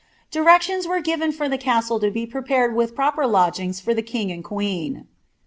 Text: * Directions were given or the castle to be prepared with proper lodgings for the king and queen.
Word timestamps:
* 0.19 0.21
Directions 0.31 0.87
were 0.87 0.99
given 0.99 1.31
or 1.39 1.47
the 1.47 1.59
castle 1.59 1.99
to 1.99 2.09
be 2.09 2.25
prepared 2.25 2.75
with 2.75 2.95
proper 2.95 3.27
lodgings 3.27 3.79
for 3.79 3.93
the 3.93 4.01
king 4.01 4.31
and 4.31 4.43
queen. 4.43 5.05